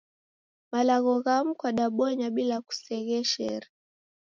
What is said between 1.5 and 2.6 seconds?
kwadabonya bila